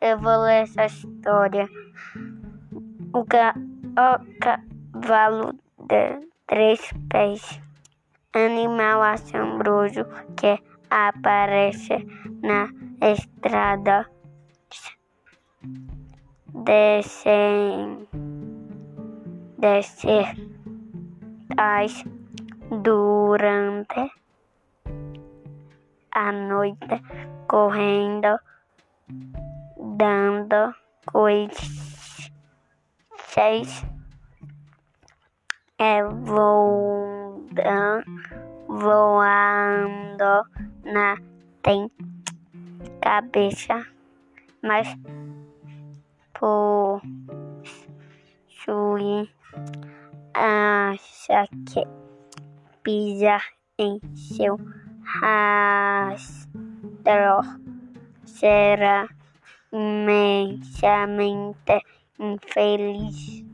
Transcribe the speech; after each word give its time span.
eu 0.00 0.18
vou 0.18 0.42
ler 0.42 0.62
essa 0.62 0.86
história. 0.86 1.68
O, 3.12 3.24
ca... 3.24 3.54
o 3.56 4.18
cavalo 4.40 5.54
de 5.78 6.26
três 6.46 6.80
pés, 7.08 7.60
animal 8.32 9.02
assombroso 9.02 10.04
que 10.36 10.58
aparece 10.90 12.04
na 12.42 12.68
estrada. 13.00 14.10
Descem, 16.52 18.08
descer 19.58 20.34
as 21.56 22.04
durante 22.82 24.21
a 26.14 26.32
noite, 26.32 27.02
correndo, 27.48 28.38
dando 29.78 30.74
coisas. 31.06 32.30
É 35.78 36.04
voando, 36.04 37.62
voando 38.68 40.44
na 40.84 41.16
tem 41.62 41.90
cabeça, 43.00 43.86
mas 44.62 44.86
possui 46.34 47.02
acha 50.34 51.46
que 51.66 51.86
pisa 52.82 53.38
em 53.78 54.00
seu 54.14 54.58
rastro 55.04 56.42
será 58.24 59.08
imensamente 59.72 61.82
infeliz. 62.18 63.44